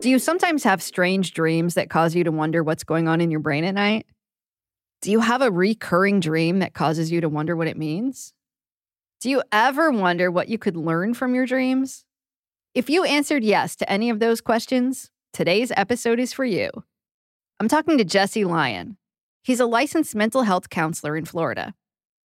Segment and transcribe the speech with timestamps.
[0.00, 3.32] Do you sometimes have strange dreams that cause you to wonder what's going on in
[3.32, 4.06] your brain at night?
[5.02, 8.32] Do you have a recurring dream that causes you to wonder what it means?
[9.20, 12.04] Do you ever wonder what you could learn from your dreams?
[12.74, 16.70] If you answered yes to any of those questions, today's episode is for you.
[17.58, 18.98] I'm talking to Jesse Lyon.
[19.42, 21.74] He's a licensed mental health counselor in Florida.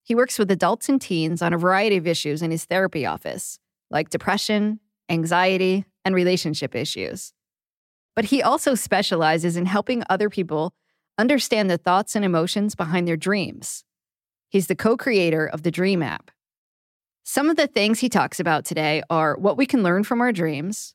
[0.02, 3.58] He works with adults and teens on a variety of issues in his therapy office,
[3.90, 4.78] like depression,
[5.08, 7.32] anxiety, and relationship issues
[8.14, 10.74] but he also specializes in helping other people
[11.18, 13.84] understand the thoughts and emotions behind their dreams.
[14.48, 16.28] He's the co creator of the DreamApp.
[17.24, 20.32] Some of the things he talks about today are what we can learn from our
[20.32, 20.94] dreams,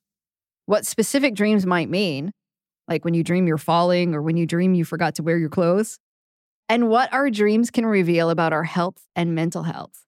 [0.66, 2.34] what specific dreams might mean,
[2.88, 5.50] like when you dream you're falling or when you dream you forgot to wear your
[5.50, 6.00] clothes,
[6.70, 10.06] and what our dreams can reveal about our health and mental health.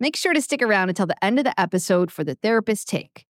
[0.00, 3.27] Make sure to stick around until the end of the episode for the therapist take.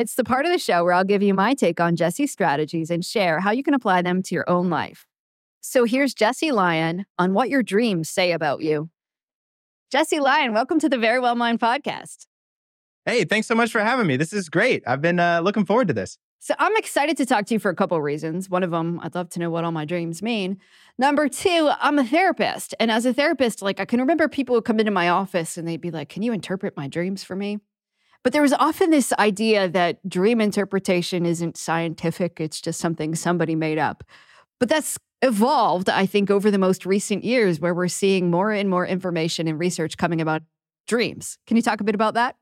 [0.00, 2.88] It's the part of the show where I'll give you my take on Jesse's strategies
[2.88, 5.04] and share how you can apply them to your own life.
[5.60, 8.88] So here's Jesse Lyon on what your dreams say about you.
[9.92, 12.24] Jesse Lyon, welcome to the Verywell Mind podcast.
[13.04, 14.16] Hey, thanks so much for having me.
[14.16, 14.82] This is great.
[14.86, 16.16] I've been uh, looking forward to this.
[16.38, 18.48] So I'm excited to talk to you for a couple of reasons.
[18.48, 20.56] One of them, I'd love to know what all my dreams mean.
[20.96, 22.74] Number two, I'm a therapist.
[22.80, 25.68] And as a therapist, like I can remember people would come into my office and
[25.68, 27.58] they'd be like, Can you interpret my dreams for me?
[28.22, 33.54] But there was often this idea that dream interpretation isn't scientific, it's just something somebody
[33.54, 34.04] made up.
[34.58, 38.68] But that's evolved, I think, over the most recent years, where we're seeing more and
[38.68, 40.42] more information and research coming about
[40.86, 41.38] dreams.
[41.46, 42.36] Can you talk a bit about that?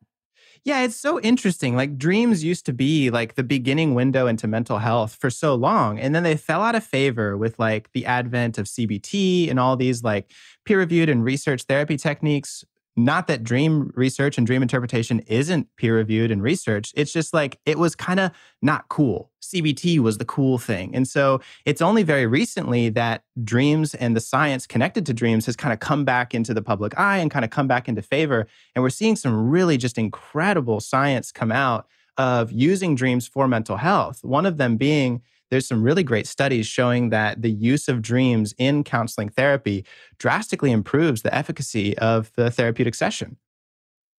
[0.64, 1.76] Yeah, it's so interesting.
[1.76, 5.98] Like dreams used to be like the beginning window into mental health for so long.
[5.98, 9.76] And then they fell out of favor with like the advent of CBT and all
[9.76, 10.32] these like
[10.64, 12.64] peer reviewed and research therapy techniques
[12.98, 16.92] not that dream research and dream interpretation isn't peer reviewed and researched.
[16.96, 19.30] It's just like it was kind of not cool.
[19.40, 20.94] CBT was the cool thing.
[20.96, 25.54] And so it's only very recently that dreams and the science connected to dreams has
[25.54, 28.48] kind of come back into the public eye and kind of come back into favor.
[28.74, 31.86] And we're seeing some really just incredible science come out
[32.16, 34.24] of using dreams for mental health.
[34.24, 38.54] One of them being there's some really great studies showing that the use of dreams
[38.58, 39.84] in counseling therapy
[40.18, 43.36] drastically improves the efficacy of the therapeutic session.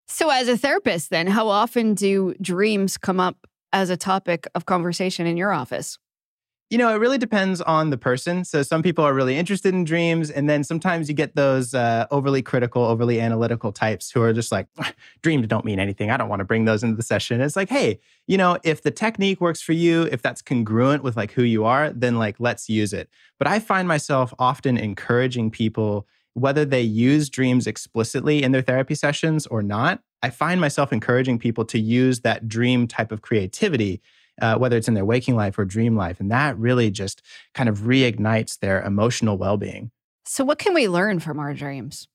[0.08, 4.66] So, as a therapist, then, how often do dreams come up as a topic of
[4.66, 5.98] conversation in your office?
[6.70, 8.44] You know, it really depends on the person.
[8.44, 12.06] So some people are really interested in dreams, and then sometimes you get those uh,
[12.12, 14.68] overly critical, overly analytical types who are just like,
[15.22, 16.12] dreams don't mean anything.
[16.12, 17.40] I don't want to bring those into the session.
[17.40, 17.98] It's like, hey,
[18.28, 21.64] you know, if the technique works for you, if that's congruent with like who you
[21.64, 23.10] are, then like let's use it.
[23.36, 28.94] But I find myself often encouraging people, whether they use dreams explicitly in their therapy
[28.94, 30.02] sessions or not.
[30.22, 34.02] I find myself encouraging people to use that dream type of creativity
[34.40, 36.20] uh, whether it's in their waking life or dream life.
[36.20, 37.22] And that really just
[37.54, 39.90] kind of reignites their emotional well being.
[40.24, 42.08] So, what can we learn from our dreams?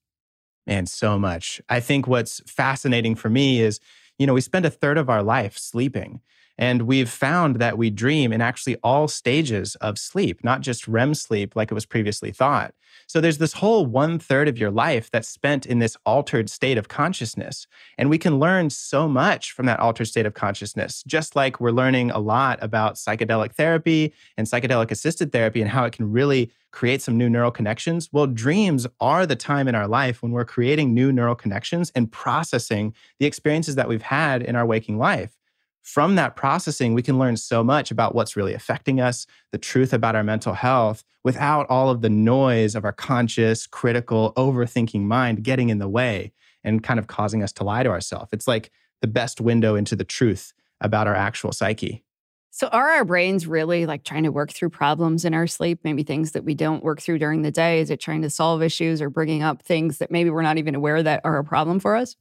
[0.67, 1.61] Man, so much.
[1.69, 3.79] I think what's fascinating for me is,
[4.17, 6.21] you know, we spend a third of our life sleeping.
[6.57, 11.13] And we've found that we dream in actually all stages of sleep, not just REM
[11.13, 12.73] sleep like it was previously thought.
[13.07, 16.77] So there's this whole one third of your life that's spent in this altered state
[16.77, 17.67] of consciousness.
[17.97, 21.71] And we can learn so much from that altered state of consciousness, just like we're
[21.71, 26.51] learning a lot about psychedelic therapy and psychedelic assisted therapy and how it can really
[26.71, 28.09] create some new neural connections.
[28.11, 32.11] Well, dreams are the time in our life when we're creating new neural connections and
[32.11, 35.37] processing the experiences that we've had in our waking life
[35.85, 39.93] from that processing, we can learn so much about what's really affecting us, the truth
[39.93, 45.43] about our mental health, without all of the noise of our conscious, critical, overthinking mind
[45.43, 46.33] getting in the way
[46.63, 48.29] and kind of causing us to lie to ourselves.
[48.33, 48.71] It's like
[49.01, 52.03] the best window into the truth about our actual psyche.
[52.49, 55.81] So, are our brains really like trying to work through problems in our sleep?
[55.83, 57.79] Maybe things that we don't work through during the day?
[57.79, 60.73] Is it trying to solve issues or bringing up things that maybe we're not even
[60.73, 62.15] aware that are a problem for us?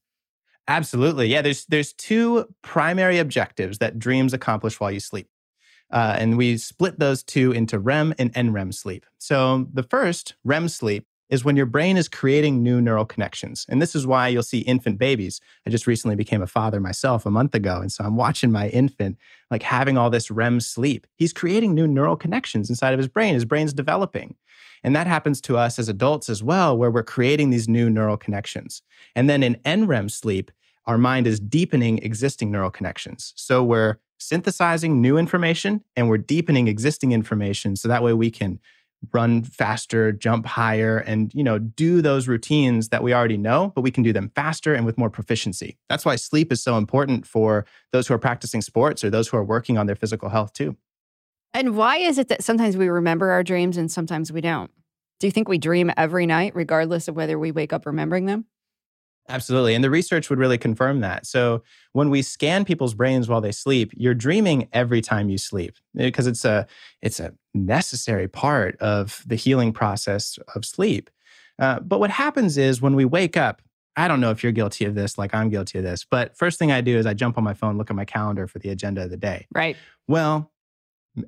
[0.66, 1.28] Absolutely.
[1.28, 5.28] Yeah, there's there's two primary objectives that dreams accomplish while you sleep.
[5.90, 9.04] Uh, and we split those two into REM and NREM sleep.
[9.18, 13.64] So the first, REM sleep, is when your brain is creating new neural connections.
[13.68, 15.40] And this is why you'll see infant babies.
[15.66, 17.80] I just recently became a father myself a month ago.
[17.80, 19.16] And so I'm watching my infant
[19.50, 21.06] like having all this REM sleep.
[21.16, 23.34] He's creating new neural connections inside of his brain.
[23.34, 24.36] His brain's developing.
[24.82, 28.18] And that happens to us as adults as well, where we're creating these new neural
[28.18, 28.82] connections.
[29.16, 30.50] And then in NREM sleep,
[30.86, 33.32] our mind is deepening existing neural connections.
[33.34, 38.60] So we're synthesizing new information and we're deepening existing information so that way we can
[39.12, 43.82] run faster, jump higher, and you know, do those routines that we already know, but
[43.82, 45.78] we can do them faster and with more proficiency.
[45.88, 49.36] That's why sleep is so important for those who are practicing sports or those who
[49.36, 50.76] are working on their physical health too.
[51.52, 54.70] And why is it that sometimes we remember our dreams and sometimes we don't?
[55.20, 58.46] Do you think we dream every night, regardless of whether we wake up remembering them?
[59.28, 59.74] Absolutely.
[59.74, 61.26] And the research would really confirm that.
[61.26, 61.62] So
[61.92, 66.26] when we scan people's brains while they sleep, you're dreaming every time you sleep because
[66.26, 66.66] it's a
[67.00, 71.08] it's a necessary part of the healing process of sleep.
[71.58, 73.62] Uh, but what happens is when we wake up,
[73.96, 76.58] I don't know if you're guilty of this, like I'm guilty of this, but first
[76.58, 78.70] thing I do is I jump on my phone, look at my calendar for the
[78.70, 79.46] agenda of the day.
[79.54, 79.76] Right.
[80.08, 80.50] Well,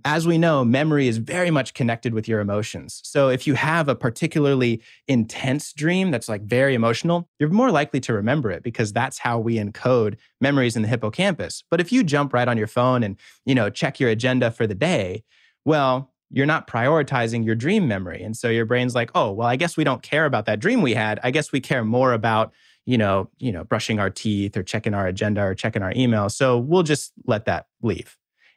[0.05, 3.01] as we know, memory is very much connected with your emotions.
[3.05, 8.01] So if you have a particularly intense dream that's like very emotional, you're more likely
[8.01, 11.63] to remember it because that's how we encode memories in the hippocampus.
[11.71, 14.67] But if you jump right on your phone and, you know, check your agenda for
[14.67, 15.23] the day,
[15.65, 18.23] well, you're not prioritizing your dream memory.
[18.23, 20.83] And so your brain's like, "Oh, well, I guess we don't care about that dream
[20.83, 21.21] we had.
[21.23, 22.53] I guess we care more about
[22.87, 26.29] you know, you know, brushing our teeth or checking our agenda or checking our email.
[26.29, 28.17] So we'll just let that leave.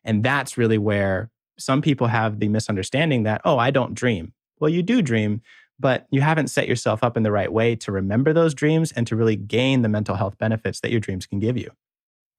[0.10, 1.30] And that's really where
[1.60, 4.34] some people have the misunderstanding that, oh, I don't dream.
[4.60, 5.44] Well, you do dream,
[5.80, 9.06] but you haven't set yourself up in the right way to remember those dreams and
[9.06, 11.70] to really gain the mental health benefits that your dreams can give you.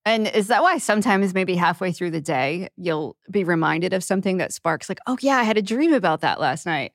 [0.04, 4.38] And is that why sometimes maybe halfway through the day, you'll be reminded of something
[4.38, 6.92] that sparks, like, oh, yeah, I had a dream about that last night?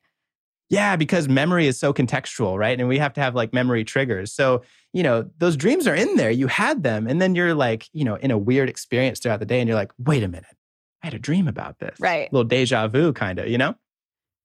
[0.70, 2.78] Yeah, because memory is so contextual, right?
[2.78, 4.34] And we have to have like memory triggers.
[4.34, 6.32] So, you know, those dreams are in there.
[6.32, 7.08] You had them.
[7.08, 9.62] And then you're like, you know, in a weird experience throughout the day.
[9.62, 10.58] And you're like, wait a minute,
[11.06, 12.00] I had a dream about this.
[12.00, 12.32] Right.
[12.32, 13.76] A little deja vu kind of, you know?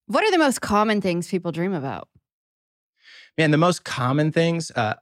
[0.08, 2.08] What are the most common things people dream about?
[3.38, 4.96] Man, the most common things, uh,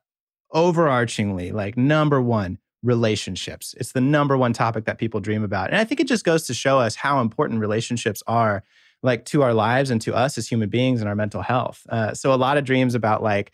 [0.55, 3.75] overarchingly, like number one, relationships.
[3.77, 5.71] It's the number one topic that people dream about.
[5.71, 8.63] And I think it just goes to show us how important relationships are
[9.03, 11.85] like to our lives and to us as human beings and our mental health.
[11.89, 13.51] Uh, so a lot of dreams about like,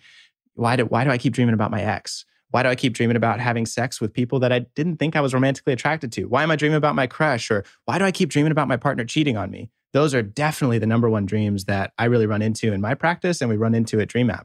[0.56, 2.26] why do why do I keep dreaming about my ex?
[2.54, 5.20] Why do I keep dreaming about having sex with people that I didn't think I
[5.20, 6.26] was romantically attracted to?
[6.26, 7.50] Why am I dreaming about my crush?
[7.50, 9.72] Or why do I keep dreaming about my partner cheating on me?
[9.92, 13.40] Those are definitely the number one dreams that I really run into in my practice
[13.40, 14.44] and we run into at DreamApp.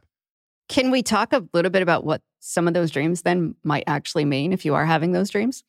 [0.69, 4.25] Can we talk a little bit about what some of those dreams then might actually
[4.25, 5.63] mean if you are having those dreams?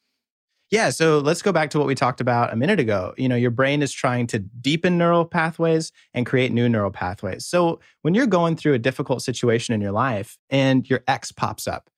[0.70, 3.12] Yeah, so let's go back to what we talked about a minute ago.
[3.18, 7.44] You know, your brain is trying to deepen neural pathways and create new neural pathways.
[7.44, 11.68] So when you're going through a difficult situation in your life and your ex pops
[11.68, 11.90] up,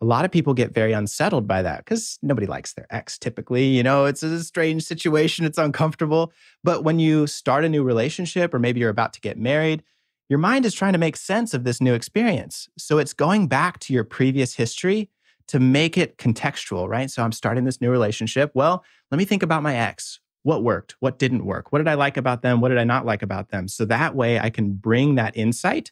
[0.00, 3.66] a lot of people get very unsettled by that because nobody likes their ex typically.
[3.66, 6.32] You know, it's a strange situation, it's uncomfortable.
[6.62, 9.82] But when you start a new relationship or maybe you're about to get married,
[10.28, 12.68] your mind is trying to make sense of this new experience.
[12.78, 15.10] So it's going back to your previous history
[15.48, 17.10] to make it contextual, right?
[17.10, 18.52] So I'm starting this new relationship.
[18.54, 20.20] Well, let me think about my ex.
[20.42, 20.94] What worked?
[21.00, 21.72] What didn't work?
[21.72, 22.60] What did I like about them?
[22.60, 23.66] What did I not like about them?
[23.66, 25.90] So that way I can bring that insight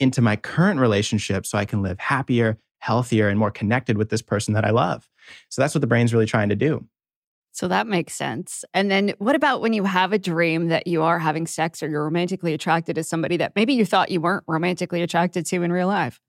[0.00, 4.22] into my current relationship so I can live happier, healthier, and more connected with this
[4.22, 5.08] person that I love.
[5.50, 6.84] So that's what the brain's really trying to do.
[7.52, 8.64] So that makes sense.
[8.74, 11.88] And then what about when you have a dream that you are having sex or
[11.88, 15.70] you're romantically attracted to somebody that maybe you thought you weren't romantically attracted to in
[15.70, 16.20] real life?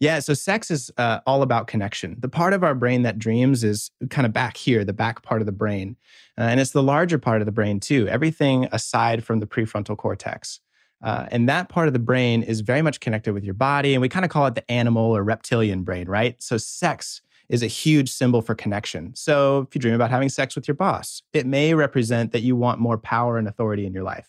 [0.00, 2.16] Yeah, so sex is uh, all about connection.
[2.18, 5.40] The part of our brain that dreams is kind of back here, the back part
[5.40, 5.96] of the brain.
[6.36, 9.96] Uh, and it's the larger part of the brain, too, everything aside from the prefrontal
[9.96, 10.60] cortex.
[11.02, 13.94] Uh, and that part of the brain is very much connected with your body.
[13.94, 16.40] And we kind of call it the animal or reptilian brain, right?
[16.42, 19.14] So, sex is a huge symbol for connection.
[19.14, 22.56] So, if you dream about having sex with your boss, it may represent that you
[22.56, 24.28] want more power and authority in your life.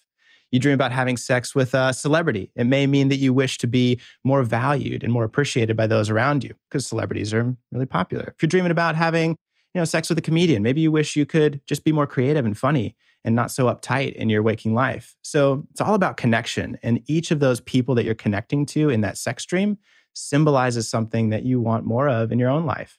[0.52, 2.52] You dream about having sex with a celebrity.
[2.56, 6.10] It may mean that you wish to be more valued and more appreciated by those
[6.10, 8.34] around you because celebrities are really popular.
[8.36, 11.26] If you're dreaming about having, you know, sex with a comedian, maybe you wish you
[11.26, 15.16] could just be more creative and funny and not so uptight in your waking life.
[15.22, 16.78] So it's all about connection.
[16.84, 19.78] And each of those people that you're connecting to in that sex dream
[20.14, 22.98] symbolizes something that you want more of in your own life.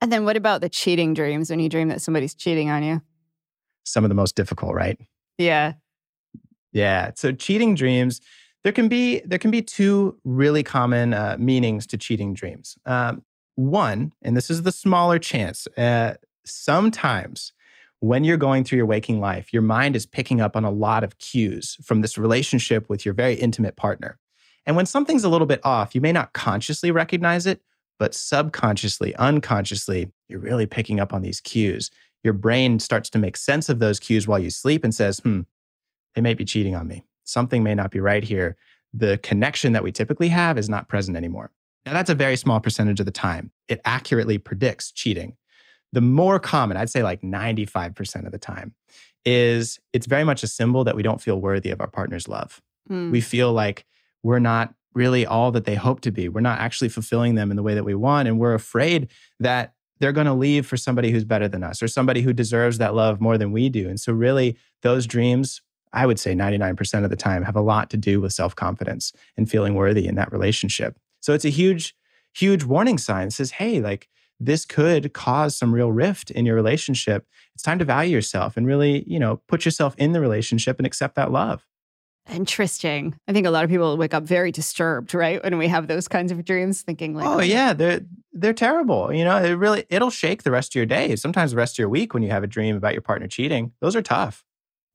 [0.00, 3.00] And then what about the cheating dreams when you dream that somebody's cheating on you?
[3.84, 4.98] Some of the most difficult, right?
[5.38, 5.74] Yeah.
[6.72, 7.12] Yeah.
[7.14, 8.20] So cheating dreams,
[8.64, 12.76] there can be there can be two really common uh, meanings to cheating dreams.
[12.86, 13.22] Um,
[13.54, 15.66] one, and this is the smaller chance.
[15.76, 17.52] Uh, sometimes
[18.02, 21.04] when you're going through your waking life, your mind is picking up on a lot
[21.04, 24.18] of cues from this relationship with your very intimate partner.
[24.66, 27.62] And when something's a little bit off, you may not consciously recognize it,
[28.00, 31.92] but subconsciously, unconsciously, you're really picking up on these cues.
[32.24, 35.42] Your brain starts to make sense of those cues while you sleep and says, hmm,
[36.16, 37.04] they may be cheating on me.
[37.22, 38.56] Something may not be right here.
[38.92, 41.52] The connection that we typically have is not present anymore.
[41.86, 43.52] Now, that's a very small percentage of the time.
[43.68, 45.36] It accurately predicts cheating.
[45.92, 48.74] The more common, I'd say like 95% of the time,
[49.24, 52.60] is it's very much a symbol that we don't feel worthy of our partner's love.
[52.90, 53.10] Mm.
[53.10, 53.84] We feel like
[54.22, 56.28] we're not really all that they hope to be.
[56.28, 58.28] We're not actually fulfilling them in the way that we want.
[58.28, 59.08] And we're afraid
[59.40, 62.78] that they're going to leave for somebody who's better than us or somebody who deserves
[62.78, 63.88] that love more than we do.
[63.88, 67.88] And so, really, those dreams, I would say 99% of the time, have a lot
[67.90, 70.98] to do with self confidence and feeling worthy in that relationship.
[71.20, 71.94] So, it's a huge,
[72.34, 73.28] huge warning sign.
[73.28, 74.08] It says, hey, like,
[74.46, 77.26] this could cause some real rift in your relationship.
[77.54, 80.86] It's time to value yourself and really, you know, put yourself in the relationship and
[80.86, 81.66] accept that love.
[82.30, 83.16] Interesting.
[83.26, 85.42] I think a lot of people wake up very disturbed, right?
[85.42, 89.12] When we have those kinds of dreams, thinking like, "Oh, oh yeah, they're they're terrible."
[89.12, 91.16] You know, it really it'll shake the rest of your day.
[91.16, 93.72] Sometimes the rest of your week when you have a dream about your partner cheating.
[93.80, 94.44] Those are tough.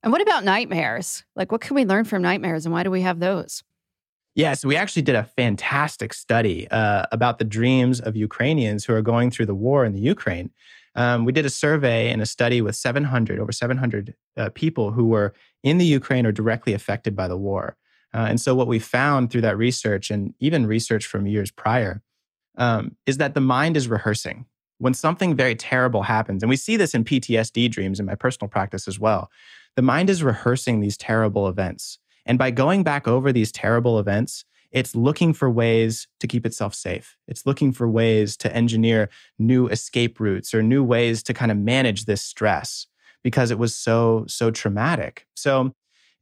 [0.02, 1.24] And what about nightmares?
[1.36, 3.62] Like, what can we learn from nightmares, and why do we have those?
[4.38, 8.94] Yeah, so we actually did a fantastic study uh, about the dreams of Ukrainians who
[8.94, 10.52] are going through the war in the Ukraine.
[10.94, 15.06] Um, we did a survey and a study with 700, over 700 uh, people who
[15.06, 17.76] were in the Ukraine or directly affected by the war.
[18.14, 22.00] Uh, and so, what we found through that research and even research from years prior
[22.56, 24.46] um, is that the mind is rehearsing.
[24.78, 28.48] When something very terrible happens, and we see this in PTSD dreams in my personal
[28.48, 29.32] practice as well,
[29.74, 31.98] the mind is rehearsing these terrible events.
[32.28, 36.74] And by going back over these terrible events, it's looking for ways to keep itself
[36.74, 37.16] safe.
[37.26, 39.08] It's looking for ways to engineer
[39.38, 42.86] new escape routes or new ways to kind of manage this stress
[43.24, 45.26] because it was so, so traumatic.
[45.34, 45.74] So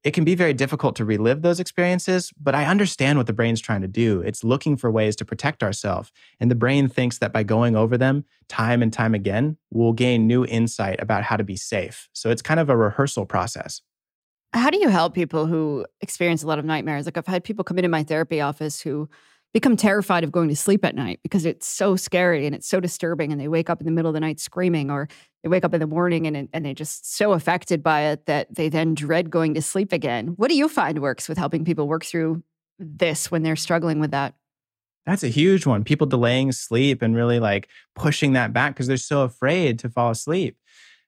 [0.05, 3.61] it can be very difficult to relive those experiences, but I understand what the brain's
[3.61, 4.21] trying to do.
[4.21, 6.13] It's looking for ways to protect ourselves.
[6.39, 10.29] And the brain thinks that by going over them time and time again, we'll gain
[10.29, 12.09] new insight about how to be safe.
[12.13, 13.83] So it's kind of a rehearsal process.
[14.57, 17.05] How do you help people who experience a lot of nightmares?
[17.05, 19.09] Like I've had people come into my therapy office who
[19.53, 22.81] become terrified of going to sleep at night because it's so scary and it's so
[22.81, 25.09] disturbing and they wake up in the middle of the night screaming or
[25.43, 28.55] they wake up in the morning and, and they're just so affected by it that
[28.55, 30.29] they then dread going to sleep again.
[30.37, 32.43] What do you find works with helping people work through
[32.79, 34.35] this when they're struggling with that?
[35.07, 35.85] That's a huge one.
[35.85, 40.11] People delaying sleep and really like pushing that back because they're so afraid to fall
[40.11, 40.57] asleep.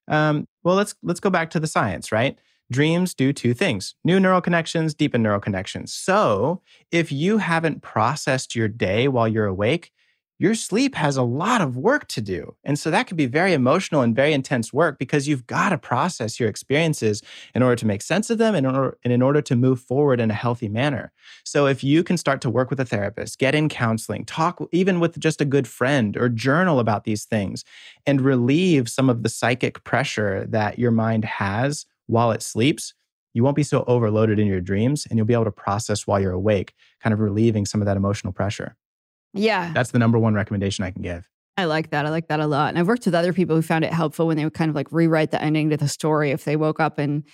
[0.07, 2.39] Um, well, let's let's go back to the science, right?
[2.71, 5.93] Dreams do two things new neural connections, deepen neural connections.
[5.95, 9.93] So, if you haven't processed your day while you're awake,
[10.39, 12.55] your sleep has a lot of work to do.
[12.63, 15.79] And so that can be very emotional and very intense work because you've got to
[15.79, 17.23] process your experiences
[17.55, 19.81] in order to make sense of them and in, order, and in order to move
[19.81, 21.13] forward in a healthy manner.
[21.45, 25.01] So if you can start to work with a therapist, get in counseling, talk even
[25.01, 27.65] with just a good friend or journal about these things
[28.07, 32.95] and relieve some of the psychic pressure that your mind has while it sleeps,
[33.35, 36.21] you won't be so overloaded in your dreams and you'll be able to process while
[36.21, 38.75] you're awake, kind of relieving some of that emotional pressure.
[39.33, 39.73] Yeah.
[39.73, 41.29] That's the number one recommendation I can give.
[41.57, 42.07] I like that.
[42.07, 42.71] I like that a lot.
[42.71, 44.75] And I've worked with other people who found it helpful when they would kind of
[44.75, 46.31] like rewrite the ending to the story.
[46.31, 47.25] If they woke up and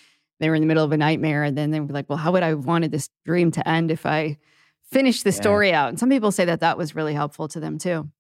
[0.41, 2.33] they were in the middle of a nightmare, and then they were like, well, how
[2.33, 4.39] would I have wanted this dream to end if I
[4.91, 5.41] finished the yeah.
[5.41, 5.91] story out?
[5.91, 8.11] And some people say that that was really helpful to them too.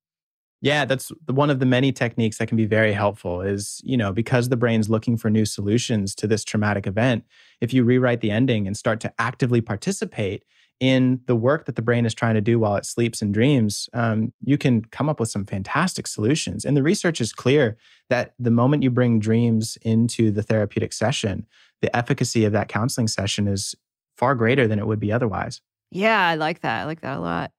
[0.65, 4.15] Yeah, that's one of the many techniques that can be very helpful is, you know,
[4.15, 7.25] because the brain's looking for new solutions to this traumatic event,
[7.61, 10.43] if you rewrite the ending and start to actively participate
[10.81, 13.91] in the work that the brain is trying to do while it sleeps and dreams,
[13.93, 16.65] um, you can come up with some fantastic solutions.
[16.65, 17.77] And the research is clear
[18.09, 21.47] that the moment you bring dreams into the therapeutic session,
[21.83, 23.75] the efficacy of that counseling session is
[24.17, 25.61] far greater than it would be otherwise.
[25.91, 26.81] Yeah, I like that.
[26.81, 27.53] I like that a lot.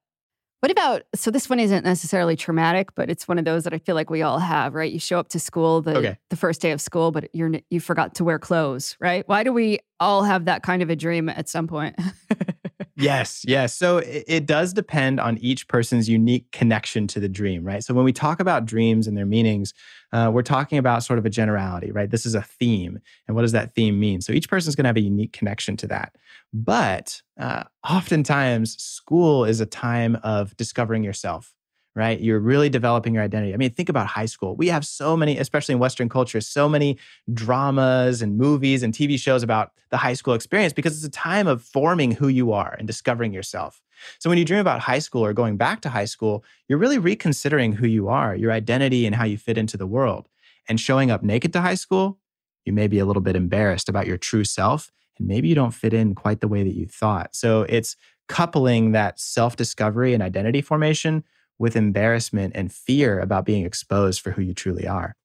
[0.66, 3.78] What about so this one isn't necessarily traumatic, but it's one of those that I
[3.78, 4.92] feel like we all have, right?
[4.92, 6.18] You show up to school the okay.
[6.32, 9.24] the first day of school, but you're you forgot to wear clothes, right?
[9.30, 11.96] Why do we all have that kind of a dream at some point?
[12.96, 13.76] yes, yes.
[13.76, 17.84] So it, it, does depend on each person's unique connection to the dream, right?
[17.84, 19.74] So when we talk about dreams and their meanings,
[20.14, 22.10] uh, we're talking about sort of a generality, right?
[22.10, 23.00] This is a theme.
[23.28, 24.22] And what does that theme mean?
[24.22, 26.16] So each person's going to have a unique connection to that.
[26.54, 31.55] But uh, oftentimes, school is a time of discovering yourself
[31.96, 32.20] right?
[32.20, 33.54] You're really developing your identity.
[33.54, 34.56] I mean, think about high school.
[34.56, 36.98] We have so many, especially in Western culture, so many
[37.34, 41.48] dramas and movies and TV shows about the high school experience because it's a time
[41.48, 43.82] of forming who you are and discovering yourself.
[44.20, 46.98] So when you dream about high school or going back to high school, you're really
[46.98, 50.28] reconsidering who you are, your identity, and how you fit into the world.
[50.68, 52.20] And showing up naked to high school,
[52.66, 55.74] you may be a little bit embarrassed about your true self and maybe you don't
[55.74, 57.36] fit in quite the way that you thought.
[57.36, 57.96] So it's
[58.28, 61.24] coupling that self discovery and identity formation
[61.58, 65.16] with embarrassment and fear about being exposed for who you truly are.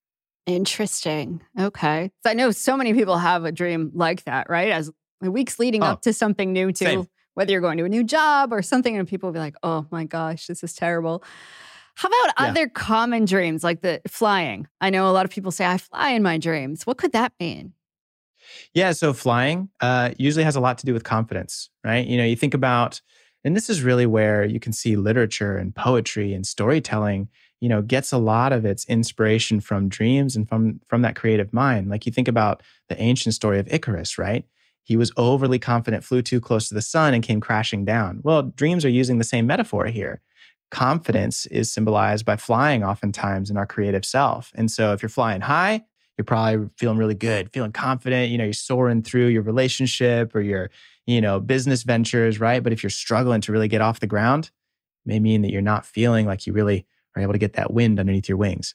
[0.46, 1.42] Interesting.
[1.58, 2.10] Okay.
[2.24, 4.70] So I know so many people have a dream like that, right?
[4.70, 7.08] As weeks leading oh, up to something new, too, same.
[7.34, 9.86] whether you're going to a new job or something, and people will be like, oh
[9.90, 11.22] my gosh, this is terrible.
[11.96, 12.50] How about yeah.
[12.50, 14.66] other common dreams like the flying?
[14.80, 16.86] I know a lot of people say, I fly in my dreams.
[16.86, 17.74] What could that mean?
[18.72, 22.06] Yeah, so flying uh, usually has a lot to do with confidence, right?
[22.06, 23.00] You know, you think about,
[23.44, 27.28] and this is really where you can see literature and poetry and storytelling,
[27.60, 31.52] you know, gets a lot of its inspiration from dreams and from from that creative
[31.52, 31.88] mind.
[31.88, 34.44] Like you think about the ancient story of Icarus, right?
[34.82, 38.20] He was overly confident, flew too close to the sun, and came crashing down.
[38.22, 40.20] Well, dreams are using the same metaphor here.
[40.70, 44.52] Confidence is symbolized by flying oftentimes in our creative self.
[44.54, 45.84] And so if you're flying high,
[46.16, 50.40] you're probably feeling really good, feeling confident, you know, you're soaring through your relationship or
[50.40, 50.70] your,
[51.06, 52.62] you know, business ventures, right?
[52.62, 54.50] But if you're struggling to really get off the ground,
[55.04, 57.98] may mean that you're not feeling like you really are able to get that wind
[57.98, 58.74] underneath your wings.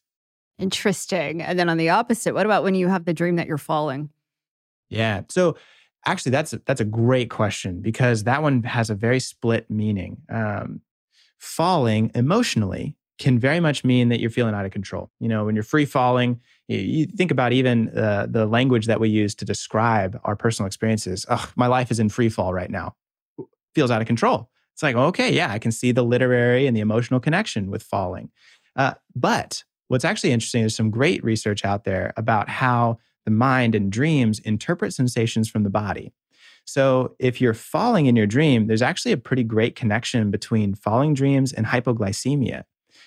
[0.58, 1.42] Interesting.
[1.42, 4.10] And then on the opposite, what about when you have the dream that you're falling?
[4.90, 5.22] Yeah.
[5.30, 5.58] So
[6.06, 10.22] actually that's a, that's a great question because that one has a very split meaning.
[10.30, 10.82] Um,
[11.40, 15.10] falling emotionally can very much mean that you're feeling out of control.
[15.20, 19.10] You know, when you're free falling, you, think about even uh, the language that we
[19.10, 21.26] use to describe our personal experiences.
[21.56, 22.96] My life is in free fall right now.
[23.74, 24.50] Feels out of control.
[24.74, 28.30] It's like, okay, yeah, I can see the literary and the emotional connection with falling.
[28.76, 33.74] Uh, but what's actually interesting is some great research out there about how the mind
[33.74, 36.14] and dreams interpret sensations from the body.
[36.66, 41.14] So, if you're falling in your dream, there's actually a pretty great connection between falling
[41.14, 42.64] dreams and hypoglycemia.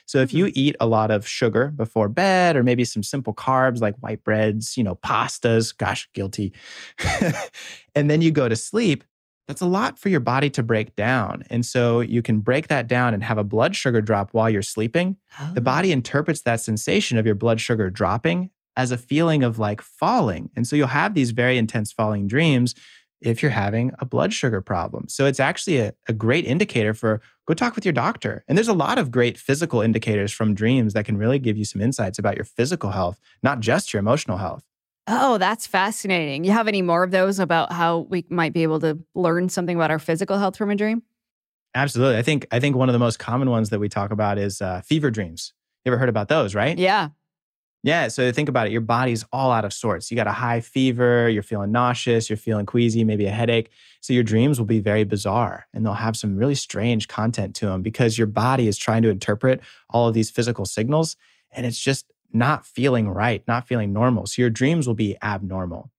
[0.07, 0.59] So if you mm-hmm.
[0.59, 4.77] eat a lot of sugar before bed or maybe some simple carbs like white breads,
[4.77, 6.53] you know, pastas, gosh, guilty.
[7.95, 9.05] and then you go to sleep,
[9.47, 11.43] that's a lot for your body to break down.
[11.49, 14.63] And so you can break that down and have a blood sugar drop while you're
[14.63, 15.17] sleeping.
[15.41, 15.53] Oh.
[15.55, 19.81] The body interprets that sensation of your blood sugar dropping as a feeling of like
[19.81, 20.51] falling.
[20.55, 22.75] And so you'll have these very intense falling dreams
[23.21, 25.09] if you're having a blood sugar problem.
[25.09, 28.45] So it's actually a, a, great indicator for go talk with your doctor.
[28.47, 31.65] And there's a lot of great physical indicators from dreams that can really give you
[31.65, 34.65] some insights about your physical health, not just your emotional health.
[35.07, 36.45] Oh, that's fascinating.
[36.45, 39.75] You have any more of those about how we might be able to learn something
[39.75, 41.03] about our physical health from a dream?
[41.75, 42.19] Absolutely.
[42.19, 44.61] I think I think one of the most common ones that we talk about is
[44.61, 45.55] uh, fever dreams.
[45.85, 46.79] You ever heard about those, right?
[46.79, 47.09] Yeah.
[47.85, 48.09] Yeah.
[48.09, 48.73] So think about it.
[48.73, 50.11] Your body's all out of sorts.
[50.11, 53.71] You got a high fever, you're feeling nauseous, you're feeling queasy, maybe a headache.
[54.01, 57.67] So your dreams will be very bizarre and they'll have some really strange content to
[57.67, 59.61] them because your body is trying to interpret
[59.91, 61.17] all of these physical signals
[61.53, 64.27] and it's just not feeling right, not feeling normal.
[64.27, 65.91] So your dreams will be abnormal.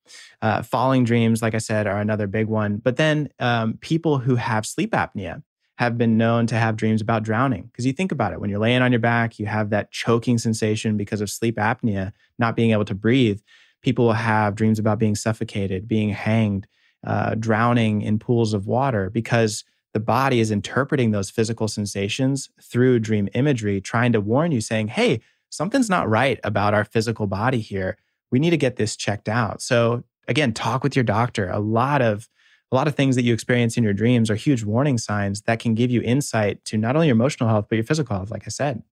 [0.42, 2.78] Uh, falling dreams, like I said, are another big one.
[2.78, 5.44] But then um, people who have sleep apnea,
[5.80, 7.64] have been known to have dreams about drowning.
[7.64, 10.38] Because you think about it, when you're laying on your back, you have that choking
[10.38, 13.40] sensation because of sleep apnea, not being able to breathe.
[13.82, 16.68] People will have dreams about being suffocated, being hanged,
[17.08, 19.64] uh, drowning in pools of water because
[19.94, 24.90] the body is interpreting those physical sensations through dream imagery, trying to warn you, saying,
[24.90, 27.96] hey, something's not right about our physical body here.
[28.32, 29.62] We need to get this checked out.
[29.62, 31.50] So, again, talk with your doctor.
[31.50, 32.28] A lot of
[32.72, 35.60] a lot of things that you experience in your dreams are huge warning signs that
[35.60, 38.44] can give you insight to not only your emotional health, but your physical health, like
[38.46, 38.84] I said.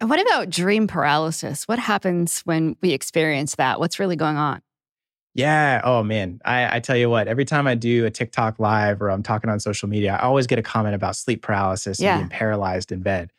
[0.00, 1.68] And what about dream paralysis?
[1.68, 3.78] What happens when we experience that?
[3.78, 4.60] What's really going on?
[5.34, 5.80] Yeah.
[5.84, 6.40] Oh, man.
[6.44, 9.50] I, I, tell you what, every time I do a TikTok live or I'm talking
[9.50, 12.14] on social media, I always get a comment about sleep paralysis yeah.
[12.14, 13.30] and being paralyzed in bed.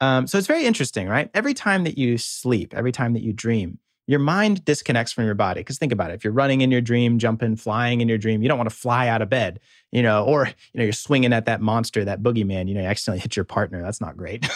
[0.00, 1.30] Um, so it's very interesting, right?
[1.34, 3.78] Every time that you sleep, every time that you dream,
[4.08, 5.60] your mind disconnects from your body.
[5.60, 6.14] Because think about it.
[6.14, 8.74] If you're running in your dream, jumping, flying in your dream, you don't want to
[8.74, 9.60] fly out of bed,
[9.92, 12.86] you know, or, you know, you're swinging at that monster, that boogeyman, you know, you
[12.86, 13.82] accidentally hit your partner.
[13.82, 14.48] That's not great.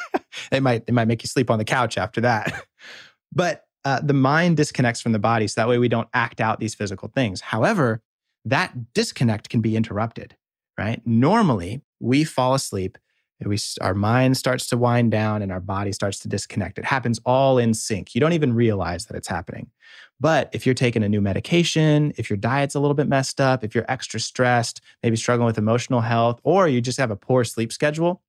[0.52, 2.66] it might, it might make you sleep on the couch after that.
[3.32, 5.46] but uh, the mind disconnects from the body.
[5.46, 7.40] So that way we don't act out these physical things.
[7.40, 8.02] However,
[8.44, 10.34] that disconnect can be interrupted,
[10.76, 11.00] right?
[11.06, 12.98] Normally, we fall asleep
[13.44, 16.78] we, our mind starts to wind down and our body starts to disconnect.
[16.78, 18.14] It happens all in sync.
[18.14, 19.70] You don't even realize that it's happening.
[20.18, 23.62] But if you're taking a new medication, if your diet's a little bit messed up,
[23.62, 27.44] if you're extra stressed, maybe struggling with emotional health, or you just have a poor
[27.44, 28.22] sleep schedule,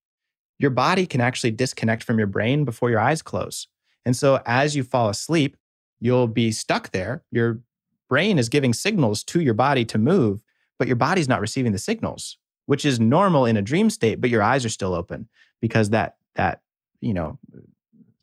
[0.60, 3.68] your body can actually disconnect from your brain before your eyes close.
[4.06, 5.56] And so as you fall asleep,
[6.00, 7.24] you'll be stuck there.
[7.32, 7.62] Your
[8.10, 10.42] brain is giving signals to your body to move,
[10.78, 14.30] but your body's not receiving the signals which is normal in a dream state, but
[14.30, 15.28] your eyes are still open
[15.60, 16.62] because that that
[17.02, 17.40] you know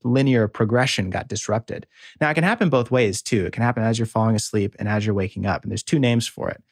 [0.04, 1.87] linear progression got disrupted.
[2.20, 3.46] Now it can happen both ways too.
[3.46, 5.98] It can happen as you're falling asleep and as you're waking up, and there's two
[5.98, 6.62] names for it.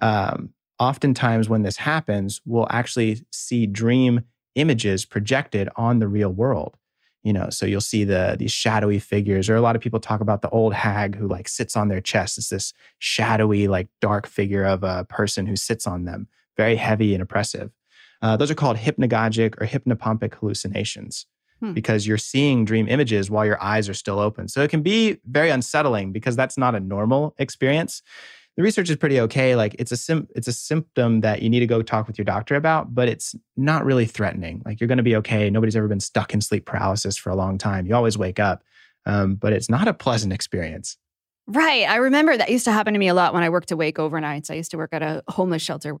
[0.00, 4.22] Um, oftentimes when this happens, we'll actually see dream
[4.54, 6.76] images projected on the real world.
[7.22, 10.20] You know, so you'll see the these shadowy figures, or a lot of people talk
[10.20, 12.38] about the old hag who like sits on their chest.
[12.38, 17.14] It's this shadowy, like dark figure of a person who sits on them, very heavy
[17.14, 17.70] and oppressive.
[18.22, 21.26] Uh, those are called hypnagogic or hypnopompic hallucinations
[21.60, 21.72] hmm.
[21.72, 24.48] because you're seeing dream images while your eyes are still open.
[24.48, 28.02] So it can be very unsettling because that's not a normal experience
[28.56, 29.54] the research is pretty okay.
[29.54, 32.24] Like it's a sim- it's a symptom that you need to go talk with your
[32.24, 34.62] doctor about, but it's not really threatening.
[34.64, 35.50] Like you're going to be okay.
[35.50, 37.86] Nobody's ever been stuck in sleep paralysis for a long time.
[37.86, 38.64] You always wake up,
[39.04, 40.96] um, but it's not a pleasant experience.
[41.46, 41.88] Right.
[41.88, 44.50] I remember that used to happen to me a lot when I worked awake overnights.
[44.50, 45.98] I used to work at a homeless shelter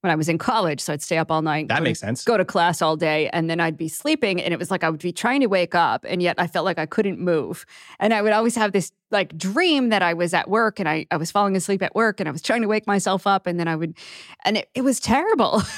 [0.00, 0.80] when I was in college.
[0.80, 1.68] So I'd stay up all night.
[1.68, 2.24] That makes to, sense.
[2.24, 4.40] Go to class all day and then I'd be sleeping.
[4.40, 6.64] And it was like I would be trying to wake up and yet I felt
[6.64, 7.66] like I couldn't move.
[7.98, 11.06] And I would always have this like dream that I was at work and I,
[11.10, 13.46] I was falling asleep at work and I was trying to wake myself up.
[13.46, 13.96] And then I would,
[14.44, 15.62] and it, it was terrible.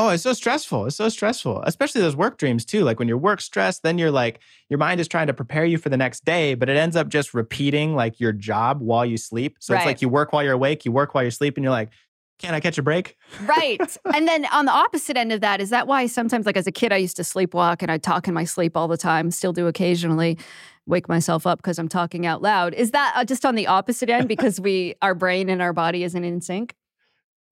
[0.00, 0.86] Oh, it's so stressful.
[0.86, 2.84] It's so stressful, especially those work dreams too.
[2.84, 5.76] Like when you're work stressed, then you're like, your mind is trying to prepare you
[5.76, 9.16] for the next day, but it ends up just repeating like your job while you
[9.16, 9.56] sleep.
[9.58, 9.80] So right.
[9.80, 11.64] it's like you work while you're awake, you work while you're sleeping.
[11.64, 11.90] You're like,
[12.38, 13.16] can I catch a break?
[13.42, 13.96] right.
[14.14, 16.72] And then on the opposite end of that, is that why sometimes, like as a
[16.72, 19.52] kid, I used to sleepwalk and I'd talk in my sleep all the time, still
[19.52, 20.38] do occasionally
[20.86, 22.74] wake myself up because I'm talking out loud.
[22.74, 26.02] Is that uh, just on the opposite end because we, our brain and our body
[26.02, 26.74] isn't in sync?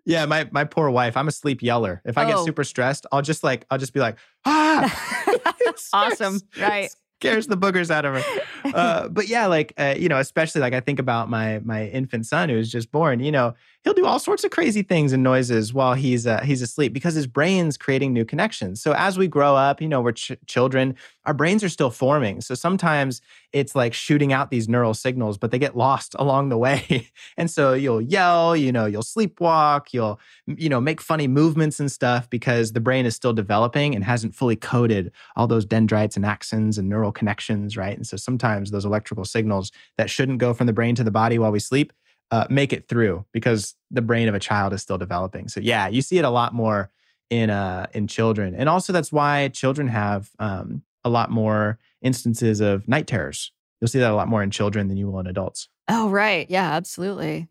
[0.05, 1.17] Yeah, my my poor wife.
[1.17, 2.01] I'm a sleep yeller.
[2.05, 2.29] If I oh.
[2.29, 5.35] get super stressed, I'll just like I'll just be like, ah.
[5.93, 6.91] awesome, right?
[7.21, 8.43] scares the boogers out of her.
[8.75, 12.27] Uh, but yeah, like uh, you know, especially like I think about my my infant
[12.27, 13.21] son who's just born.
[13.21, 13.55] You know,
[13.87, 17.15] he'll do all sorts of crazy things and noises while he's uh, he's asleep because
[17.15, 18.83] his brain's creating new connections.
[18.83, 22.41] So as we grow up, you know, we're ch- children, our brains are still forming.
[22.41, 23.21] So sometimes
[23.53, 27.09] it's like shooting out these neural signals, but they get lost along the way.
[27.37, 30.19] and so you'll yell, you know, you'll sleepwalk, you'll
[30.49, 34.35] you know make funny movements and stuff because the brain is still developing and hasn't
[34.35, 37.97] fully coded all those dendrites and axons and neural connections, right?
[37.97, 41.39] And so sometimes those electrical signals that shouldn't go from the brain to the body
[41.39, 41.93] while we sleep
[42.31, 45.49] uh, make it through because the brain of a child is still developing.
[45.49, 46.91] So yeah, you see it a lot more
[47.31, 52.61] in uh, in children, and also that's why children have um, a lot more instances
[52.61, 53.53] of night terrors.
[53.81, 55.69] You'll see that a lot more in children than you will in adults.
[55.89, 57.49] Oh right, yeah, absolutely.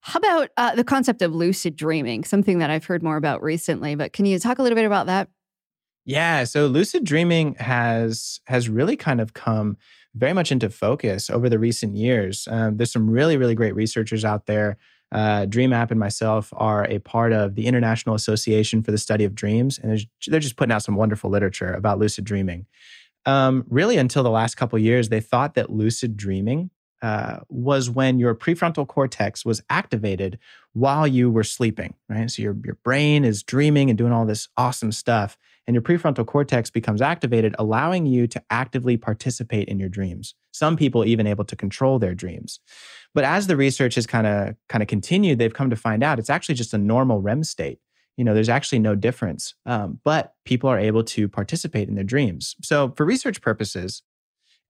[0.00, 2.22] How about uh, the concept of lucid dreaming?
[2.24, 5.06] Something that I've heard more about recently, but can you talk a little bit about
[5.06, 5.28] that?
[6.04, 9.76] Yeah, so lucid dreaming has has really kind of come
[10.16, 12.48] very much into focus over the recent years.
[12.50, 14.78] Um, there's some really, really great researchers out there.
[15.12, 19.34] Uh, DreamApp and myself are a part of the International Association for the Study of
[19.34, 22.66] Dreams, and they're just putting out some wonderful literature about lucid dreaming.
[23.24, 26.70] Um, really, until the last couple years, they thought that lucid dreaming
[27.02, 30.38] uh, was when your prefrontal cortex was activated
[30.72, 32.30] while you were sleeping, right?
[32.30, 36.26] So your, your brain is dreaming and doing all this awesome stuff and your prefrontal
[36.26, 40.34] cortex becomes activated, allowing you to actively participate in your dreams.
[40.52, 42.60] Some people even able to control their dreams.
[43.14, 46.18] But as the research has kind of kind of continued, they've come to find out
[46.18, 47.80] it's actually just a normal REM state.
[48.16, 52.04] You know, there's actually no difference, um, but people are able to participate in their
[52.04, 52.56] dreams.
[52.62, 54.02] So, for research purposes,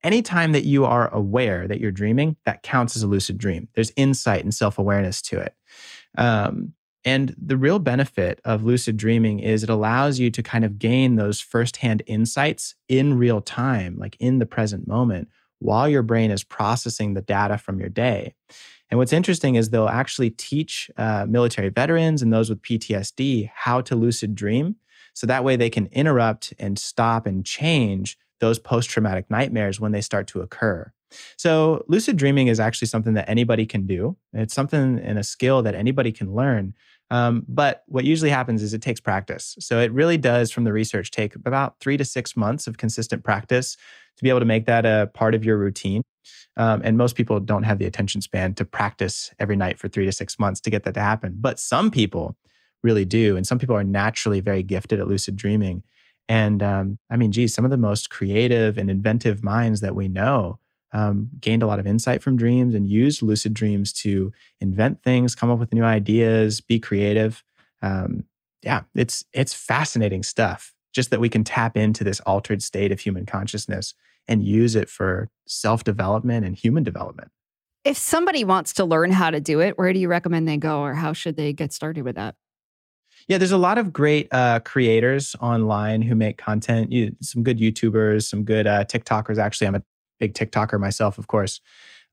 [0.02, 3.68] anytime that you are aware that you're dreaming, that counts as a lucid dream.
[3.74, 5.54] There's insight and self awareness to it.
[6.18, 6.72] Um,
[7.06, 11.14] and the real benefit of lucid dreaming is it allows you to kind of gain
[11.14, 15.28] those firsthand insights in real time, like in the present moment,
[15.60, 18.34] while your brain is processing the data from your day.
[18.90, 23.80] And what's interesting is they'll actually teach uh, military veterans and those with PTSD how
[23.82, 24.74] to lucid dream.
[25.14, 29.92] So that way they can interrupt and stop and change those post traumatic nightmares when
[29.92, 30.92] they start to occur.
[31.36, 34.16] So, lucid dreaming is actually something that anybody can do.
[34.32, 36.74] It's something and a skill that anybody can learn.
[37.10, 39.56] Um, but what usually happens is it takes practice.
[39.60, 43.22] So it really does, from the research, take about three to six months of consistent
[43.22, 43.76] practice
[44.16, 46.02] to be able to make that a part of your routine.
[46.56, 50.06] Um, and most people don't have the attention span to practice every night for three
[50.06, 51.36] to six months to get that to happen.
[51.38, 52.36] But some people
[52.82, 53.36] really do.
[53.36, 55.82] And some people are naturally very gifted at lucid dreaming.
[56.28, 60.08] And um, I mean, geez, some of the most creative and inventive minds that we
[60.08, 60.58] know
[60.92, 65.34] um, gained a lot of insight from dreams and used lucid dreams to invent things,
[65.34, 67.42] come up with new ideas, be creative.
[67.82, 68.24] Um,
[68.62, 70.74] yeah, it's it's fascinating stuff.
[70.92, 73.94] Just that we can tap into this altered state of human consciousness
[74.28, 77.30] and use it for self development and human development.
[77.84, 80.80] If somebody wants to learn how to do it, where do you recommend they go,
[80.80, 82.34] or how should they get started with that?
[83.28, 86.92] Yeah, there's a lot of great uh, creators online who make content.
[86.92, 89.38] You, some good YouTubers, some good uh, TikTokers.
[89.38, 89.82] Actually, I'm a
[90.18, 91.60] big TikToker myself, of course.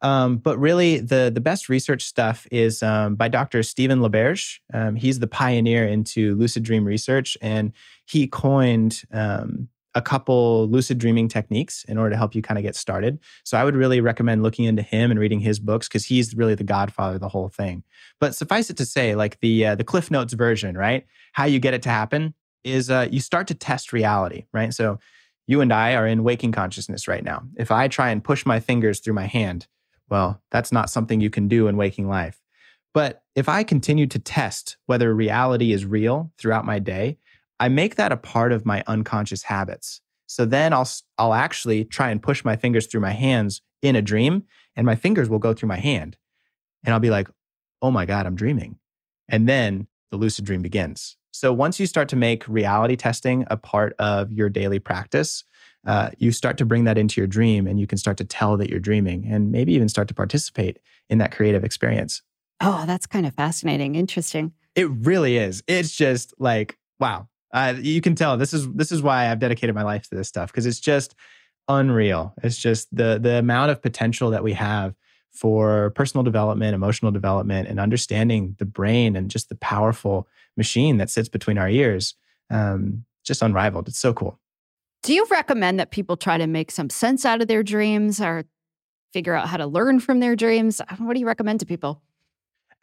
[0.02, 3.64] Um, but really, the the best research stuff is um, by Dr.
[3.64, 4.60] Stephen LaBerge.
[4.74, 7.72] Um, he's the pioneer into lucid dream research, and
[8.06, 12.64] he coined um, a couple lucid dreaming techniques in order to help you kind of
[12.64, 13.20] get started.
[13.44, 16.56] So I would really recommend looking into him and reading his books because he's really
[16.56, 17.84] the godfather of the whole thing.
[18.20, 21.06] But suffice it to say, like the uh, the Cliff Notes version, right?
[21.32, 24.74] How you get it to happen is uh, you start to test reality, right?
[24.74, 25.00] So
[25.48, 27.44] you and I are in waking consciousness right now.
[27.58, 29.68] If I try and push my fingers through my hand,
[30.10, 32.42] well, that's not something you can do in waking life.
[32.94, 37.18] But if I continue to test whether reality is real throughout my day,
[37.60, 40.02] I make that a part of my unconscious habits.
[40.28, 44.02] So then I'll I'll actually try and push my fingers through my hands in a
[44.02, 44.44] dream
[44.76, 46.18] and my fingers will go through my hand.
[46.84, 47.30] And I'll be like,
[47.82, 48.80] "Oh my god, I'm dreaming."
[49.28, 51.18] And then the lucid dream begins.
[51.34, 55.44] So once you start to make reality testing a part of your daily practice,
[55.86, 58.56] uh, you start to bring that into your dream and you can start to tell
[58.58, 60.78] that you're dreaming and maybe even start to participate
[61.10, 62.22] in that creative experience.
[62.62, 63.96] Oh, that's kind of fascinating.
[63.96, 64.54] Interesting.
[64.76, 65.64] It really is.
[65.68, 67.28] It's just like, wow.
[67.52, 70.28] Uh, you can tell this is this is why I've dedicated my life to this
[70.28, 71.14] stuff because it's just
[71.68, 72.34] unreal.
[72.42, 74.96] It's just the the amount of potential that we have
[75.32, 81.10] for personal development, emotional development, and understanding the brain and just the powerful machine that
[81.10, 82.16] sits between our ears.
[82.50, 83.88] Um, just unrivaled.
[83.88, 84.40] It's so cool.
[85.02, 88.46] Do you recommend that people try to make some sense out of their dreams or
[89.12, 90.82] figure out how to learn from their dreams?
[90.98, 92.02] What do you recommend to people?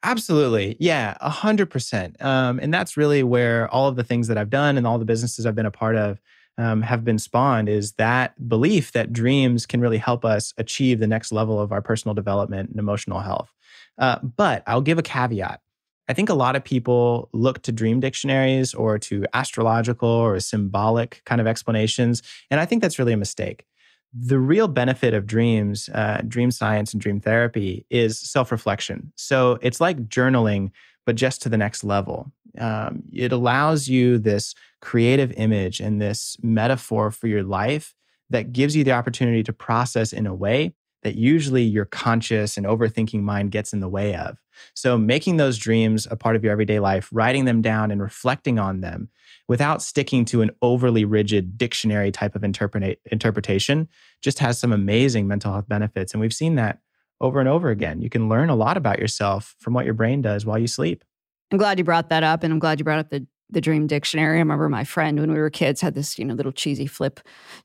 [0.03, 0.77] Absolutely.
[0.81, 2.23] Yeah, 100%.
[2.25, 5.05] Um, and that's really where all of the things that I've done and all the
[5.05, 6.21] businesses I've been a part of
[6.57, 11.07] um, have been spawned is that belief that dreams can really help us achieve the
[11.07, 13.53] next level of our personal development and emotional health.
[13.99, 15.61] Uh, but I'll give a caveat.
[16.11, 21.23] I think a lot of people look to dream dictionaries or to astrological or symbolic
[21.25, 22.21] kind of explanations.
[22.51, 23.65] And I think that's really a mistake.
[24.13, 29.13] The real benefit of dreams, uh, dream science, and dream therapy is self reflection.
[29.15, 30.73] So it's like journaling,
[31.07, 32.33] but just to the next level.
[32.59, 37.95] Um, it allows you this creative image and this metaphor for your life
[38.31, 42.67] that gives you the opportunity to process in a way that usually your conscious and
[42.67, 44.39] overthinking mind gets in the way of.
[44.75, 48.59] So, making those dreams a part of your everyday life, writing them down and reflecting
[48.59, 49.09] on them
[49.49, 53.89] without sticking to an overly rigid dictionary type of interpretation
[54.21, 56.13] just has some amazing mental health benefits.
[56.13, 56.81] And we've seen that
[57.21, 58.01] over and over again.
[58.01, 61.05] You can learn a lot about yourself from what your brain does while you sleep.
[61.51, 62.45] I'm glad you brought that up.
[62.45, 64.37] And I'm glad you brought up the the dream dictionary.
[64.37, 67.21] I remember my friend when we were kids had this, you know, little cheesy flip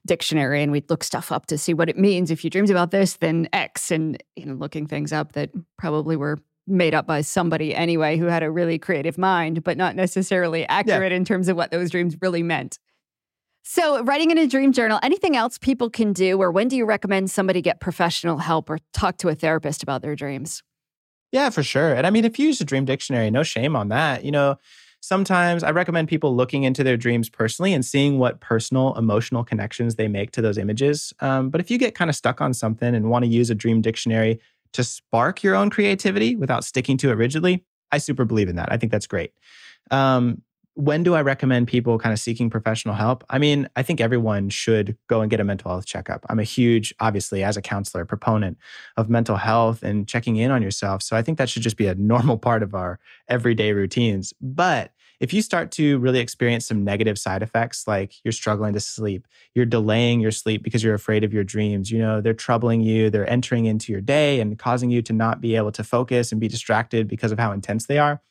[0.05, 2.31] dictionary and we'd look stuff up to see what it means.
[2.31, 6.15] If you dreams about this, then X and you know, looking things up that probably
[6.15, 10.67] were made up by somebody anyway who had a really creative mind, but not necessarily
[10.67, 11.17] accurate yeah.
[11.17, 12.79] in terms of what those dreams really meant.
[13.67, 16.85] So, writing in a dream journal, anything else people can do, or when do you
[16.85, 20.61] recommend somebody get professional help or talk to a therapist about their dreams?
[21.31, 21.93] Yeah, for sure.
[21.93, 24.23] And I mean, if you use a dream dictionary, no shame on that.
[24.23, 24.57] You know,
[25.05, 29.95] sometimes I recommend people looking into their dreams personally and seeing what personal emotional connections
[29.95, 31.13] they make to those images.
[31.19, 33.55] Um, but if you get kind of stuck on something and want to use a
[33.55, 34.39] dream dictionary
[34.73, 38.71] to spark your own creativity without sticking to it rigidly, I super believe in that.
[38.71, 39.31] I think that's great.
[39.91, 40.41] Um,
[40.75, 43.23] when do I recommend people kind of seeking professional help?
[43.29, 46.25] I mean, I think everyone should go and get a mental health checkup.
[46.29, 48.57] I'm a huge, obviously, as a counselor, proponent
[48.97, 51.01] of mental health and checking in on yourself.
[51.01, 54.33] So I think that should just be a normal part of our everyday routines.
[54.41, 58.81] But if you start to really experience some negative side effects, like you're struggling to
[58.81, 62.81] sleep, you're delaying your sleep because you're afraid of your dreams, you know, they're troubling
[62.81, 66.33] you, they're entering into your day and causing you to not be able to focus
[66.33, 68.21] and be distracted because of how intense they are,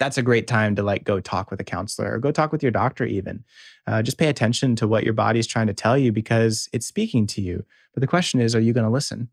[0.00, 2.62] that's a great time to like go talk with a counselor or go talk with
[2.62, 3.44] your doctor even.
[3.86, 7.26] Uh, just pay attention to what your body's trying to tell you because it's speaking
[7.28, 7.64] to you.
[7.92, 9.28] But the question is, are you going to listen?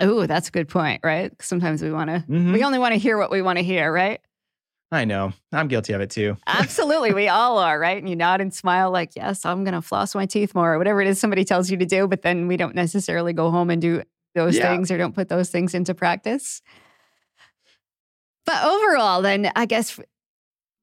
[0.00, 1.30] Oh, that's a good point, right?
[1.42, 2.52] Sometimes we want to, mm-hmm.
[2.54, 4.20] we only want to hear what we want to hear, right?
[4.90, 5.34] I know.
[5.52, 6.38] I'm guilty of it too.
[6.46, 7.12] Absolutely.
[7.12, 7.98] We all are, right?
[7.98, 10.78] And you nod and smile, like, yes, I'm going to floss my teeth more, or
[10.78, 12.08] whatever it is somebody tells you to do.
[12.08, 14.02] But then we don't necessarily go home and do
[14.34, 14.70] those yeah.
[14.70, 16.62] things or don't put those things into practice.
[18.48, 20.00] But overall, then I guess,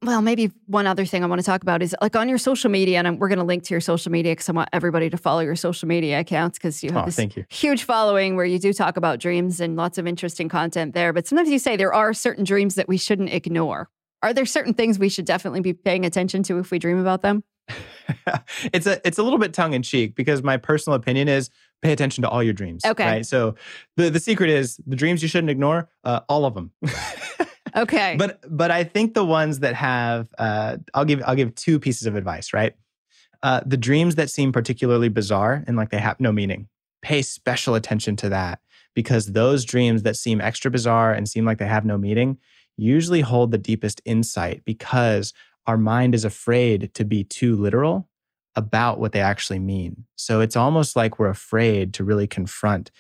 [0.04, 2.70] well, maybe one other thing I want to talk about is like on your social
[2.70, 5.18] media, and we're going to link to your social media because I want everybody to
[5.18, 7.44] follow your social media accounts because you have oh, this you.
[7.50, 11.12] huge following where you do talk about dreams and lots of interesting content there.
[11.12, 13.90] But sometimes you say there are certain dreams that we shouldn't ignore.
[14.22, 17.24] Are there certain things we should definitely be paying attention to if we dream about
[17.24, 17.44] them?
[18.74, 21.50] it's a it's a little bit tongue in cheek because my personal opinion is
[21.82, 22.86] pay attention to all your dreams.
[22.86, 23.06] Okay.
[23.06, 23.26] Right.
[23.26, 23.56] So
[23.98, 26.72] the the secret is the dreams you shouldn't ignore, uh, all of them.
[27.76, 28.16] okay.
[28.18, 32.08] But but I think the ones that have uh, I'll give I'll give two pieces
[32.08, 32.54] of advice.
[32.54, 32.76] Right.
[33.44, 36.68] Uh, the dreams that seem particularly bizarre and like they have no meaning,
[37.02, 38.60] pay special attention to that
[38.96, 42.38] because those dreams that seem extra bizarre and seem like they have no meaning
[42.78, 45.34] usually hold the deepest insight because
[45.68, 48.08] our mind is afraid to be too literal
[48.56, 50.06] about what they actually mean.
[50.16, 52.92] So it's almost like we're afraid to really confront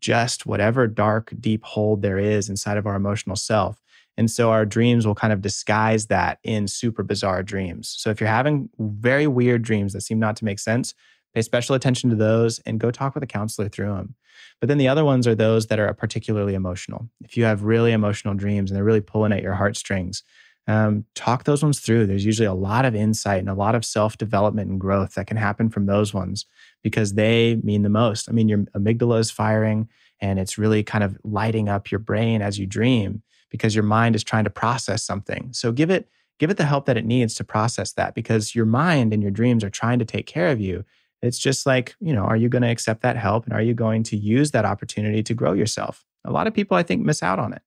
[0.00, 3.80] just whatever dark, deep hold there is inside of our emotional self.
[4.16, 7.94] And so our dreams will kind of disguise that in super bizarre dreams.
[7.98, 10.94] So if you're having very weird dreams that seem not to make sense,
[11.34, 14.14] pay special attention to those and go talk with a counselor through them.
[14.60, 17.08] But then the other ones are those that are particularly emotional.
[17.22, 20.22] If you have really emotional dreams and they're really pulling at your heartstrings,
[20.68, 22.06] um, talk those ones through.
[22.06, 25.26] There's usually a lot of insight and a lot of self development and growth that
[25.26, 26.46] can happen from those ones
[26.82, 28.28] because they mean the most.
[28.28, 29.88] I mean, your amygdala is firing
[30.20, 34.16] and it's really kind of lighting up your brain as you dream because your mind
[34.16, 35.52] is trying to process something.
[35.52, 36.08] So give it
[36.40, 39.30] give it the help that it needs to process that because your mind and your
[39.30, 40.84] dreams are trying to take care of you.
[41.20, 43.74] It's just like, you know, are you going to accept that help and are you
[43.74, 46.04] going to use that opportunity to grow yourself?
[46.24, 47.62] A lot of people I think miss out on it.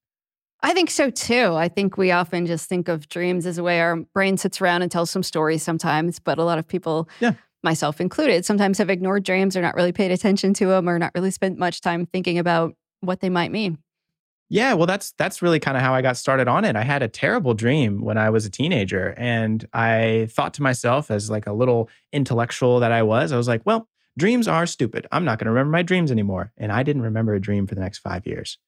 [0.61, 1.53] I think so too.
[1.55, 4.81] I think we often just think of dreams as a way our brain sits around
[4.81, 7.35] and tells some stories sometimes, but a lot of people, yeah.
[7.63, 11.11] myself included, sometimes have ignored dreams or not really paid attention to them or not
[11.15, 13.77] really spent much time thinking about what they might mean.
[14.49, 16.75] Yeah, well that's that's really kind of how I got started on it.
[16.75, 21.09] I had a terrible dream when I was a teenager and I thought to myself
[21.09, 25.07] as like a little intellectual that I was, I was like, well, dreams are stupid.
[25.11, 26.53] I'm not going to remember my dreams anymore.
[26.57, 28.59] And I didn't remember a dream for the next 5 years.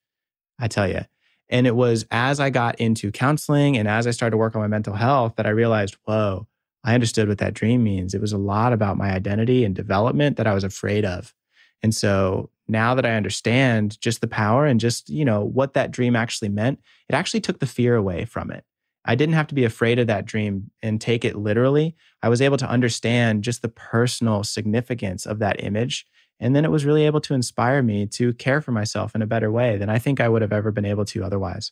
[0.59, 1.01] I tell you.
[1.49, 4.61] And it was as I got into counseling and as I started to work on
[4.61, 6.47] my mental health that I realized, whoa,
[6.83, 8.13] I understood what that dream means.
[8.13, 11.33] It was a lot about my identity and development that I was afraid of.
[11.83, 15.91] And so now that I understand just the power and just, you know, what that
[15.91, 18.63] dream actually meant, it actually took the fear away from it.
[19.05, 21.95] I didn't have to be afraid of that dream and take it literally.
[22.21, 26.05] I was able to understand just the personal significance of that image
[26.39, 29.27] and then it was really able to inspire me to care for myself in a
[29.27, 31.71] better way than I think I would have ever been able to otherwise.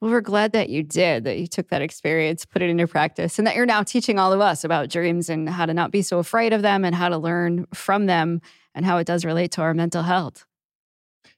[0.00, 3.38] Well, we're glad that you did, that you took that experience, put it into practice,
[3.38, 6.02] and that you're now teaching all of us about dreams and how to not be
[6.02, 8.40] so afraid of them and how to learn from them
[8.78, 10.46] and how it does relate to our mental health.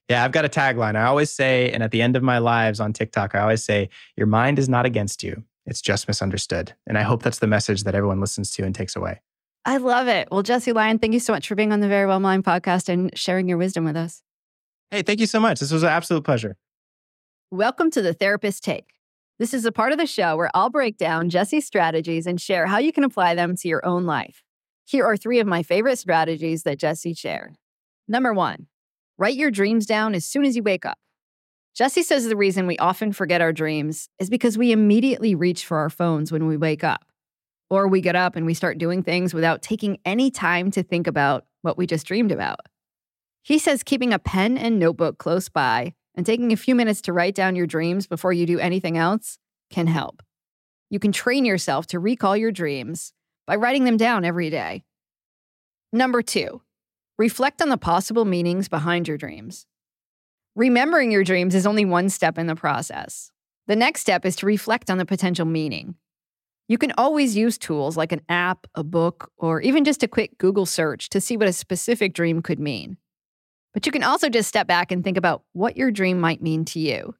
[0.07, 0.95] Yeah, I've got a tagline.
[0.95, 3.89] I always say, and at the end of my lives on TikTok, I always say,
[4.15, 6.73] Your mind is not against you, it's just misunderstood.
[6.85, 9.21] And I hope that's the message that everyone listens to and takes away.
[9.65, 10.27] I love it.
[10.31, 13.15] Well, Jesse Lyon, thank you so much for being on the Verywell Mind podcast and
[13.17, 14.21] sharing your wisdom with us.
[14.91, 15.59] Hey, thank you so much.
[15.59, 16.57] This was an absolute pleasure.
[17.49, 18.93] Welcome to the Therapist Take.
[19.39, 22.67] This is a part of the show where I'll break down Jesse's strategies and share
[22.67, 24.43] how you can apply them to your own life.
[24.85, 27.55] Here are three of my favorite strategies that Jesse shared.
[28.07, 28.67] Number one,
[29.17, 30.97] write your dreams down as soon as you wake up.
[31.73, 35.77] Jesse says the reason we often forget our dreams is because we immediately reach for
[35.77, 37.05] our phones when we wake up.
[37.69, 41.07] Or we get up and we start doing things without taking any time to think
[41.07, 42.59] about what we just dreamed about.
[43.43, 47.13] He says keeping a pen and notebook close by and taking a few minutes to
[47.13, 49.37] write down your dreams before you do anything else
[49.69, 50.21] can help.
[50.89, 53.13] You can train yourself to recall your dreams
[53.51, 54.81] by writing them down every day.
[55.91, 56.61] Number two,
[57.17, 59.65] reflect on the possible meanings behind your dreams.
[60.55, 63.29] Remembering your dreams is only one step in the process.
[63.67, 65.95] The next step is to reflect on the potential meaning.
[66.69, 70.37] You can always use tools like an app, a book, or even just a quick
[70.37, 72.95] Google search to see what a specific dream could mean.
[73.73, 76.63] But you can also just step back and think about what your dream might mean
[76.67, 77.15] to you.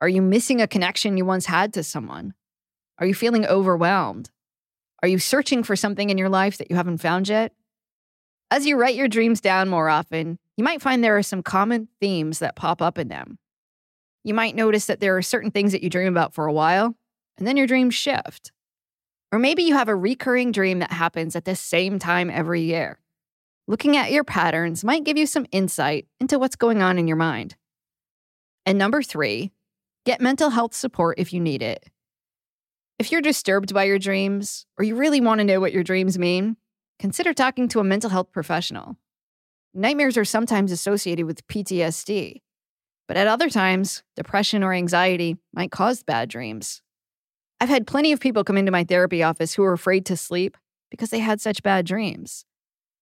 [0.00, 2.34] Are you missing a connection you once had to someone?
[2.98, 4.30] Are you feeling overwhelmed?
[5.02, 7.52] Are you searching for something in your life that you haven't found yet?
[8.50, 11.88] As you write your dreams down more often, you might find there are some common
[12.00, 13.38] themes that pop up in them.
[14.24, 16.94] You might notice that there are certain things that you dream about for a while,
[17.38, 18.52] and then your dreams shift.
[19.32, 22.98] Or maybe you have a recurring dream that happens at the same time every year.
[23.66, 27.16] Looking at your patterns might give you some insight into what's going on in your
[27.16, 27.56] mind.
[28.66, 29.52] And number three,
[30.04, 31.88] get mental health support if you need it.
[33.00, 36.18] If you're disturbed by your dreams, or you really want to know what your dreams
[36.18, 36.58] mean,
[36.98, 38.94] consider talking to a mental health professional.
[39.72, 42.42] Nightmares are sometimes associated with PTSD,
[43.08, 46.82] but at other times, depression or anxiety might cause bad dreams.
[47.58, 50.58] I've had plenty of people come into my therapy office who were afraid to sleep
[50.90, 52.44] because they had such bad dreams.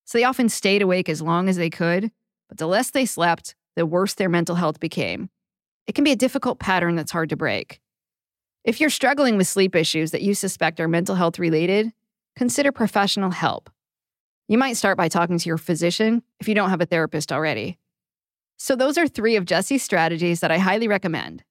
[0.05, 2.13] So they often stayed awake as long as they could,
[2.49, 5.29] but the less they slept, the worse their mental health became.
[5.89, 7.81] It can be a difficult pattern that's hard to break.
[8.65, 11.93] If you're struggling with sleep issues that you suspect are mental health related,
[12.37, 13.71] consider professional help.
[14.47, 17.79] You might start by talking to your physician if you don't have a therapist already.
[18.57, 21.45] So, those are three of Jesse's strategies that I highly recommend.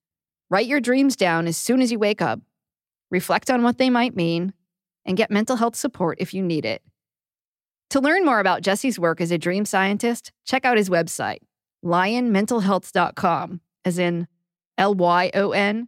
[0.49, 2.41] Write your dreams down as soon as you wake up
[3.09, 4.53] reflect on what they might mean,
[5.05, 6.81] and get mental health support if you need it.
[7.91, 11.39] To learn more about Jesse's work as a dream scientist, check out his website,
[11.85, 14.27] lyonmentalhealth.com, as in
[14.77, 15.87] L Y O N